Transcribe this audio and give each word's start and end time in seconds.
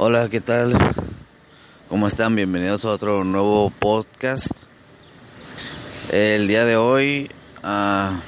Hola, 0.00 0.28
¿qué 0.28 0.40
tal? 0.40 0.78
¿Cómo 1.88 2.06
están? 2.06 2.36
Bienvenidos 2.36 2.84
a 2.84 2.90
otro 2.90 3.24
nuevo 3.24 3.68
podcast. 3.70 4.52
El 6.12 6.46
día 6.46 6.64
de 6.64 6.76
hoy 6.76 7.28
ah, 7.64 8.20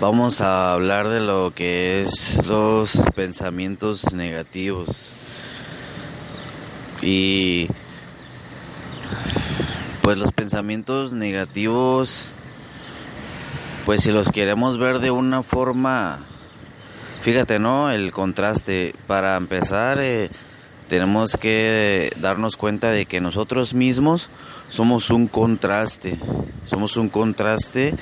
vamos 0.00 0.40
a 0.40 0.72
hablar 0.72 1.08
de 1.10 1.20
lo 1.20 1.52
que 1.54 2.02
es 2.02 2.44
los 2.44 3.00
pensamientos 3.14 4.12
negativos. 4.14 5.14
Y 7.02 7.68
pues 10.02 10.18
los 10.18 10.32
pensamientos 10.32 11.12
negativos, 11.12 12.32
pues 13.86 14.00
si 14.00 14.10
los 14.10 14.32
queremos 14.32 14.76
ver 14.76 14.98
de 14.98 15.12
una 15.12 15.44
forma 15.44 16.26
Fíjate, 17.22 17.60
¿no? 17.60 17.92
El 17.92 18.10
contraste. 18.10 18.96
Para 19.06 19.36
empezar, 19.36 20.00
eh, 20.00 20.28
tenemos 20.88 21.36
que 21.36 22.12
darnos 22.20 22.56
cuenta 22.56 22.90
de 22.90 23.06
que 23.06 23.20
nosotros 23.20 23.74
mismos 23.74 24.28
somos 24.68 25.08
un 25.10 25.28
contraste. 25.28 26.18
Somos 26.66 26.96
un 26.96 27.08
contraste. 27.08 27.94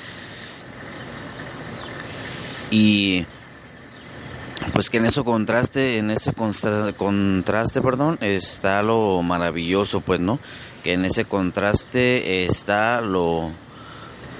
Y 2.71 3.25
pues 4.73 4.89
que 4.89 4.97
en 4.97 5.05
ese 5.05 5.23
contraste, 5.23 5.97
en 5.97 6.09
ese 6.09 6.33
contraste, 6.33 7.81
perdón, 7.81 8.17
está 8.21 8.81
lo 8.81 9.21
maravilloso, 9.21 10.01
pues, 10.01 10.19
¿no? 10.19 10.39
Que 10.83 10.93
en 10.93 11.05
ese 11.05 11.25
contraste 11.25 12.45
está 12.45 13.01
lo, 13.01 13.51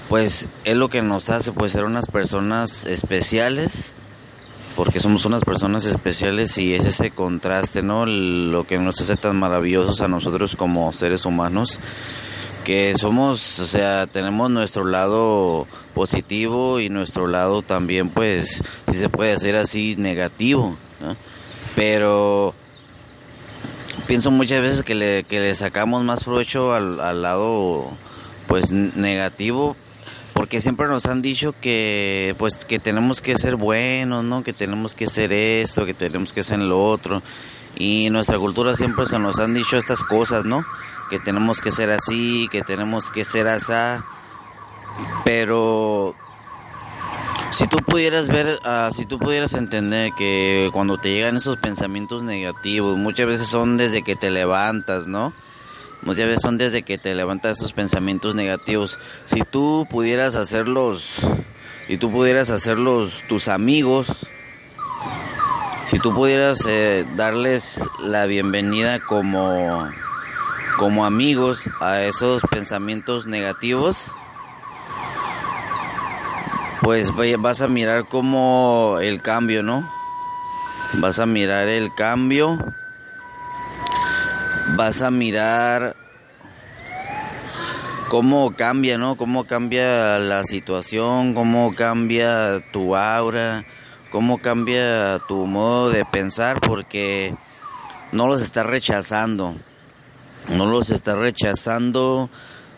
pues, 0.09 0.47
es 0.63 0.75
lo 0.75 0.89
que 0.89 1.03
nos 1.03 1.29
hace, 1.29 1.51
pues, 1.51 1.71
ser 1.71 1.83
unas 1.83 2.07
personas 2.07 2.85
especiales 2.85 3.93
porque 4.75 4.99
somos 4.99 5.25
unas 5.25 5.43
personas 5.43 5.85
especiales 5.85 6.57
y 6.57 6.73
es 6.73 6.85
ese 6.85 7.11
contraste, 7.11 7.81
¿no? 7.81 8.05
Lo 8.05 8.65
que 8.65 8.77
nos 8.77 9.01
hace 9.01 9.15
tan 9.17 9.37
maravillosos 9.37 10.01
a 10.01 10.07
nosotros 10.07 10.55
como 10.55 10.93
seres 10.93 11.25
humanos, 11.25 11.79
que 12.63 12.95
somos, 12.97 13.59
o 13.59 13.67
sea, 13.67 14.07
tenemos 14.07 14.49
nuestro 14.49 14.85
lado 14.85 15.67
positivo 15.93 16.79
y 16.79 16.89
nuestro 16.89 17.27
lado 17.27 17.61
también, 17.61 18.09
pues, 18.09 18.63
si 18.89 18.97
se 18.97 19.09
puede 19.09 19.33
hacer 19.33 19.55
así, 19.55 19.95
negativo, 19.97 20.77
¿no? 20.99 21.15
Pero 21.75 22.53
pienso 24.07 24.31
muchas 24.31 24.61
veces 24.61 24.83
que 24.83 24.95
le, 24.95 25.23
que 25.23 25.39
le 25.39 25.55
sacamos 25.55 26.03
más 26.03 26.23
provecho 26.23 26.73
al, 26.73 26.99
al 26.99 27.21
lado, 27.21 27.89
pues, 28.47 28.71
negativo, 28.71 29.75
porque 30.33 30.61
siempre 30.61 30.87
nos 30.87 31.05
han 31.05 31.21
dicho 31.21 31.53
que 31.59 32.35
pues 32.37 32.65
que 32.65 32.79
tenemos 32.79 33.21
que 33.21 33.37
ser 33.37 33.55
buenos, 33.55 34.23
¿no? 34.23 34.43
Que 34.43 34.53
tenemos 34.53 34.93
que 34.95 35.07
ser 35.07 35.31
esto, 35.33 35.85
que 35.85 35.93
tenemos 35.93 36.33
que 36.33 36.43
ser 36.43 36.59
lo 36.59 36.83
otro. 36.83 37.21
Y 37.75 38.09
nuestra 38.09 38.37
cultura 38.37 38.75
siempre 38.75 39.05
se 39.05 39.19
nos 39.19 39.39
han 39.39 39.53
dicho 39.53 39.77
estas 39.77 40.03
cosas, 40.03 40.45
¿no? 40.45 40.65
Que 41.09 41.19
tenemos 41.19 41.61
que 41.61 41.71
ser 41.71 41.89
así, 41.89 42.47
que 42.51 42.61
tenemos 42.61 43.11
que 43.11 43.25
ser 43.25 43.47
así. 43.47 43.73
Pero 45.23 46.15
si 47.51 47.67
tú 47.67 47.77
pudieras 47.77 48.27
ver, 48.27 48.59
uh, 48.65 48.93
si 48.93 49.05
tú 49.05 49.19
pudieras 49.19 49.53
entender 49.53 50.13
que 50.13 50.69
cuando 50.71 50.97
te 50.97 51.11
llegan 51.11 51.37
esos 51.37 51.57
pensamientos 51.57 52.23
negativos, 52.23 52.97
muchas 52.97 53.27
veces 53.27 53.47
son 53.47 53.77
desde 53.77 54.03
que 54.03 54.15
te 54.15 54.29
levantas, 54.29 55.07
¿no? 55.07 55.33
Muchas 56.01 56.27
veces 56.27 56.41
son 56.41 56.57
desde 56.57 56.83
que 56.83 56.97
te 56.97 57.15
levantas 57.15 57.59
esos 57.59 57.73
pensamientos 57.73 58.35
negativos. 58.35 58.99
Si 59.25 59.41
tú 59.41 59.87
pudieras 59.89 60.35
hacerlos, 60.35 61.15
si 61.87 61.97
tú 61.97 62.11
pudieras 62.11 62.49
hacerlos 62.49 63.23
tus 63.27 63.47
amigos, 63.47 64.27
si 65.85 65.99
tú 65.99 66.13
pudieras 66.13 66.65
eh, 66.67 67.05
darles 67.15 67.81
la 67.99 68.25
bienvenida 68.25 68.99
como, 68.99 69.89
como 70.77 71.05
amigos 71.05 71.69
a 71.79 72.01
esos 72.01 72.41
pensamientos 72.49 73.27
negativos, 73.27 74.11
pues 76.81 77.11
vas 77.39 77.61
a 77.61 77.67
mirar 77.67 78.07
como 78.07 78.97
el 79.01 79.21
cambio, 79.21 79.63
¿no? 79.63 79.87
Vas 80.93 81.19
a 81.19 81.25
mirar 81.25 81.67
el 81.67 81.93
cambio 81.93 82.57
vas 84.69 85.01
a 85.01 85.11
mirar 85.11 85.95
cómo 88.09 88.55
cambia, 88.55 88.97
¿no? 88.97 89.15
Cómo 89.15 89.45
cambia 89.45 90.19
la 90.19 90.43
situación, 90.43 91.33
cómo 91.33 91.75
cambia 91.75 92.61
tu 92.71 92.95
aura, 92.95 93.65
cómo 94.11 94.39
cambia 94.39 95.19
tu 95.27 95.45
modo 95.45 95.89
de 95.89 96.03
pensar, 96.05 96.59
porque 96.59 97.33
no 98.11 98.27
los 98.27 98.41
está 98.41 98.63
rechazando, 98.63 99.55
no 100.49 100.65
los 100.65 100.89
está 100.89 101.15
rechazando, 101.15 102.29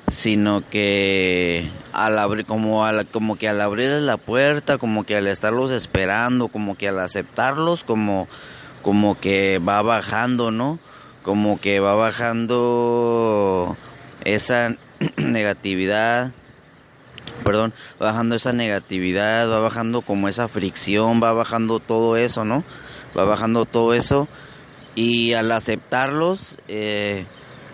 sino 0.08 0.62
que 0.70 1.68
al 1.94 2.20
abrir, 2.20 2.46
como, 2.46 2.86
al, 2.86 3.08
como 3.08 3.36
que 3.36 3.50
al 3.50 3.60
abrirles 3.62 4.04
la 4.04 4.18
puerta, 4.18 4.78
como 4.78 5.04
que 5.04 5.16
al 5.16 5.28
estarlos 5.28 5.72
esperando, 5.72 6.48
como 6.50 6.78
que 6.78 6.90
al 6.90 7.00
aceptarlos, 7.00 7.84
como, 7.84 8.28
como 8.84 9.20
que 9.20 9.60
va 9.68 9.82
bajando, 9.82 10.52
¿no? 10.52 10.78
Como 11.24 11.60
que 11.60 11.80
va 11.80 11.96
bajando 11.96 13.76
esa 14.24 14.76
negatividad, 15.18 16.32
perdón, 17.44 17.74
bajando 18.00 18.36
esa 18.36 18.54
negatividad, 18.54 19.50
va 19.50 19.60
bajando 19.60 20.02
como 20.02 20.28
esa 20.28 20.48
fricción, 20.48 21.22
va 21.24 21.34
bajando 21.34 21.80
todo 21.80 22.18
eso, 22.18 22.46
¿no? 22.46 22.64
Va 23.18 23.24
bajando 23.24 23.66
todo 23.66 23.94
eso 23.94 24.28
y 24.96 25.34
al 25.34 25.52
aceptarlos, 25.52 26.58
eh, 26.68 27.26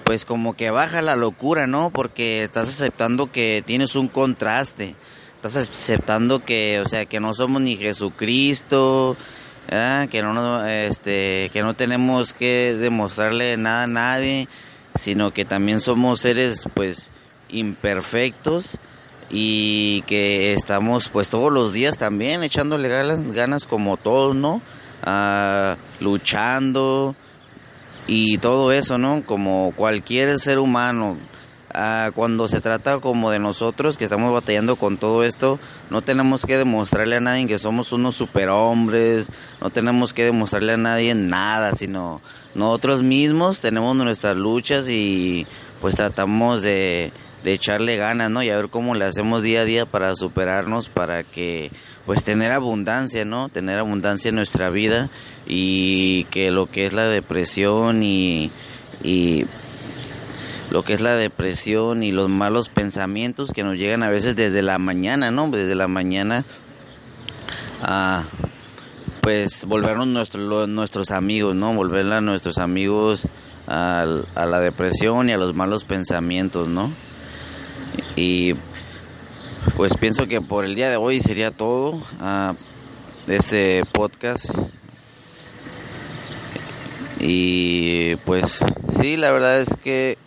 pues 0.04 0.26
como 0.26 0.56
que 0.56 0.70
baja 0.72 1.02
la 1.02 1.16
locura, 1.16 1.68
¿no? 1.68 1.92
Porque 1.92 2.44
estás 2.44 2.70
aceptando 2.70 3.32
que 3.32 3.64
tienes 3.66 3.96
un 3.96 4.08
contraste, 4.08 4.96
estás 5.36 5.56
aceptando 5.56 6.44
que, 6.46 6.82
o 6.86 6.88
sea, 6.88 7.06
que 7.06 7.20
no 7.20 7.34
somos 7.34 7.62
ni 7.62 7.78
Jesucristo, 7.78 9.18
que 10.10 10.22
no 10.24 10.66
este 10.66 11.50
que 11.54 11.62
no 11.62 11.76
tenemos 11.76 12.34
que 12.34 12.76
demostrarle 12.80 13.56
nada 13.58 13.84
a 13.84 13.88
nadie 13.88 14.48
sino 14.96 15.32
que 15.32 15.46
también 15.46 15.80
somos 15.80 16.22
seres 16.22 16.64
pues 16.74 17.12
imperfectos 17.50 18.78
y 19.30 20.02
que 20.08 20.54
estamos 20.54 21.10
pues 21.10 21.30
todos 21.30 21.54
los 21.54 21.72
días 21.72 21.98
también 21.98 22.42
echándole 22.44 22.90
ganas, 22.90 23.24
ganas 23.32 23.66
como 23.66 23.98
todos 23.98 24.36
no 24.36 24.62
ah, 25.04 25.78
luchando 26.00 27.16
y 28.08 28.40
todo 28.40 28.72
eso 28.72 28.98
no 28.98 29.24
como 29.24 29.72
cualquier 29.76 30.40
ser 30.40 30.58
humano 30.58 31.18
Cuando 32.14 32.48
se 32.50 32.60
trata 32.60 33.00
como 33.00 33.32
de 33.32 33.40
nosotros 33.40 33.98
que 33.98 34.04
estamos 34.04 34.34
batallando 34.34 34.76
con 34.76 34.98
todo 34.98 35.24
esto, 35.24 35.60
no 35.90 36.02
tenemos 36.02 36.46
que 36.46 36.58
demostrarle 36.58 37.18
a 37.18 37.22
nadie 37.22 37.48
que 37.48 37.58
somos 37.58 37.94
unos 37.94 38.16
superhombres, 38.16 39.28
no 39.62 39.70
tenemos 39.70 40.14
que 40.14 40.26
demostrarle 40.26 40.74
a 40.74 40.78
nadie 40.78 41.16
nada, 41.16 41.74
sino 41.76 42.22
nosotros 42.54 43.02
mismos 43.02 43.60
tenemos 43.60 43.96
nuestras 43.96 44.36
luchas 44.36 44.90
y 44.90 45.48
pues 45.80 45.96
tratamos 45.96 46.62
de, 46.62 47.14
de 47.44 47.54
echarle 47.54 47.96
ganas, 47.96 48.30
¿no? 48.30 48.44
Y 48.44 48.50
a 48.50 48.58
ver 48.58 48.68
cómo 48.70 48.96
le 48.96 49.06
hacemos 49.06 49.42
día 49.42 49.62
a 49.62 49.66
día 49.66 49.86
para 49.86 50.16
superarnos, 50.16 50.90
para 50.90 51.24
que 51.24 51.72
pues 52.06 52.24
tener 52.24 52.52
abundancia, 52.52 53.24
¿no? 53.24 53.48
Tener 53.48 53.78
abundancia 53.80 54.30
en 54.30 54.36
nuestra 54.36 54.70
vida 54.70 55.10
y 55.48 56.26
que 56.26 56.52
lo 56.52 56.66
que 56.66 56.88
es 56.88 56.94
la 56.94 57.08
depresión 57.08 58.04
y, 58.04 58.52
y 59.02 59.46
lo 60.72 60.84
que 60.84 60.94
es 60.94 61.02
la 61.02 61.16
depresión 61.16 62.04
y 62.04 62.12
los 62.12 62.30
malos 62.30 62.70
pensamientos 62.70 63.52
que 63.52 63.64
nos 63.64 63.78
llegan 63.78 64.04
a 64.04 64.10
veces 64.10 64.36
desde 64.36 64.62
la 64.62 64.78
mañana, 64.78 65.32
¿no? 65.32 65.50
Desde 65.50 65.76
la 65.76 65.88
mañana 65.88 66.46
a 67.82 68.26
pues 69.22 69.66
volvernos 69.66 70.08
nuestros 70.08 70.68
nuestros 70.68 71.12
amigos, 71.12 71.56
¿no? 71.56 71.74
Volver 71.74 72.12
a 72.12 72.22
nuestros 72.22 72.58
amigos 72.58 73.28
a, 73.68 74.06
a, 74.36 74.46
la 74.46 74.60
depresión 74.60 75.30
y 75.30 75.34
a 75.34 75.38
los 75.38 75.54
malos 75.54 75.86
pensamientos, 75.86 76.68
¿no? 76.68 76.92
Y 78.16 78.54
pues 79.76 79.96
pienso 79.98 80.28
que 80.28 80.42
por 80.42 80.66
el 80.66 80.76
día 80.76 80.90
de 80.90 80.98
hoy 80.98 81.20
sería 81.20 81.52
todo 81.52 82.02
de 83.28 83.36
este 83.36 83.84
podcast. 83.92 84.46
Y 87.20 88.16
pues 88.26 88.64
sí, 89.00 89.18
la 89.18 89.32
verdad 89.32 89.60
es 89.60 89.76
que 89.84 90.18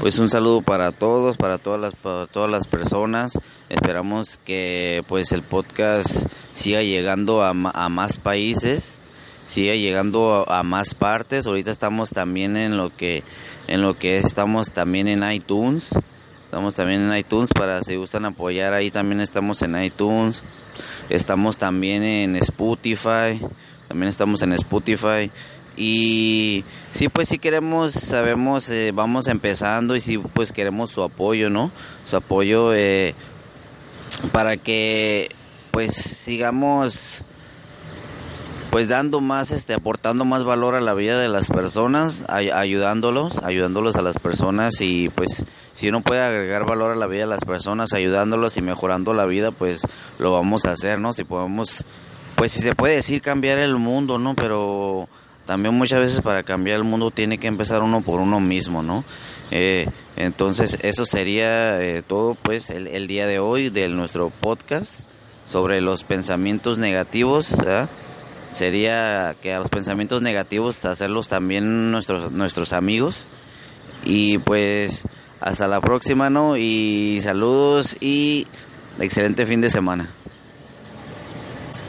pues 0.00 0.18
un 0.18 0.30
saludo 0.30 0.62
para 0.62 0.92
todos, 0.92 1.36
para 1.36 1.58
todas 1.58 1.80
las 1.80 1.94
para 1.94 2.26
todas 2.26 2.50
las 2.50 2.66
personas. 2.66 3.38
Esperamos 3.68 4.38
que 4.44 5.02
pues 5.08 5.32
el 5.32 5.42
podcast 5.42 6.26
siga 6.52 6.82
llegando 6.82 7.42
a, 7.42 7.50
a 7.50 7.88
más 7.88 8.18
países, 8.18 9.00
siga 9.44 9.74
llegando 9.74 10.46
a, 10.48 10.60
a, 10.60 10.62
más 10.62 10.94
partes. 10.94 11.46
Ahorita 11.46 11.70
estamos 11.70 12.10
también 12.10 12.56
en 12.56 12.76
lo 12.76 12.94
que 12.94 13.24
en 13.66 13.82
lo 13.82 13.98
que 13.98 14.18
estamos 14.18 14.70
también 14.70 15.08
en 15.08 15.28
iTunes. 15.30 15.90
Estamos 16.44 16.74
también 16.74 17.02
en 17.02 17.18
iTunes 17.18 17.50
para 17.52 17.82
si 17.82 17.96
gustan 17.96 18.24
apoyar 18.24 18.72
ahí 18.72 18.90
también 18.90 19.20
estamos 19.20 19.60
en 19.62 19.82
iTunes. 19.82 20.42
Estamos 21.10 21.58
también 21.58 22.02
en 22.02 22.36
Spotify. 22.36 23.40
También 23.88 24.08
estamos 24.08 24.42
en 24.42 24.52
Spotify. 24.52 25.30
Y 25.80 26.64
sí, 26.90 27.08
pues 27.08 27.28
sí 27.28 27.38
queremos, 27.38 27.92
sabemos, 27.92 28.68
eh, 28.68 28.90
vamos 28.92 29.28
empezando 29.28 29.94
y 29.94 30.00
sí, 30.00 30.18
pues 30.18 30.50
queremos 30.50 30.90
su 30.90 31.04
apoyo, 31.04 31.50
¿no? 31.50 31.70
Su 32.04 32.16
apoyo 32.16 32.74
eh, 32.74 33.14
para 34.32 34.56
que 34.56 35.30
pues 35.70 35.94
sigamos 35.94 37.24
pues 38.70 38.88
dando 38.88 39.20
más, 39.20 39.52
este, 39.52 39.72
aportando 39.72 40.24
más 40.24 40.42
valor 40.42 40.74
a 40.74 40.80
la 40.80 40.94
vida 40.94 41.18
de 41.18 41.28
las 41.28 41.48
personas, 41.48 42.24
ay 42.28 42.50
ayudándolos, 42.50 43.38
ayudándolos 43.42 43.94
a 43.94 44.02
las 44.02 44.18
personas 44.18 44.80
y 44.80 45.08
pues 45.10 45.44
si 45.74 45.88
uno 45.88 46.00
puede 46.00 46.22
agregar 46.22 46.66
valor 46.66 46.90
a 46.90 46.96
la 46.96 47.06
vida 47.06 47.20
de 47.20 47.28
las 47.28 47.44
personas, 47.44 47.92
ayudándolos 47.92 48.56
y 48.56 48.62
mejorando 48.62 49.14
la 49.14 49.26
vida, 49.26 49.52
pues 49.52 49.82
lo 50.18 50.32
vamos 50.32 50.66
a 50.66 50.72
hacer, 50.72 50.98
¿no? 50.98 51.12
Si 51.12 51.22
podemos, 51.22 51.84
pues 52.34 52.50
si 52.50 52.62
se 52.62 52.74
puede 52.74 52.96
decir 52.96 53.22
cambiar 53.22 53.58
el 53.58 53.76
mundo, 53.76 54.18
¿no? 54.18 54.34
Pero 54.34 55.08
también 55.48 55.74
muchas 55.74 56.00
veces 56.00 56.20
para 56.20 56.42
cambiar 56.42 56.76
el 56.76 56.84
mundo 56.84 57.10
tiene 57.10 57.38
que 57.38 57.46
empezar 57.46 57.82
uno 57.82 58.02
por 58.02 58.20
uno 58.20 58.38
mismo, 58.38 58.82
¿no? 58.82 59.02
Eh, 59.50 59.88
entonces 60.16 60.76
eso 60.82 61.06
sería 61.06 61.80
eh, 61.80 62.02
todo 62.06 62.34
pues 62.34 62.68
el, 62.68 63.06
día 63.06 63.26
de 63.26 63.38
hoy 63.38 63.70
de 63.70 63.88
nuestro 63.88 64.28
podcast 64.28 65.00
sobre 65.46 65.80
los 65.80 66.04
pensamientos 66.04 66.76
negativos. 66.76 67.56
Sería 68.52 69.34
que 69.40 69.54
a 69.54 69.60
los 69.60 69.70
pensamientos 69.70 70.20
negativos 70.20 70.84
hacerlos 70.84 71.30
también 71.30 71.90
nuestros, 71.92 72.30
nuestros 72.30 72.74
amigos 72.74 73.26
y 74.04 74.36
pues 74.36 75.00
hasta 75.40 75.66
la 75.66 75.80
próxima, 75.80 76.28
¿no? 76.28 76.58
Y 76.58 77.20
saludos 77.22 77.96
y 78.02 78.46
excelente 79.00 79.46
fin 79.46 79.62
de 79.62 79.70
semana. 79.70 80.10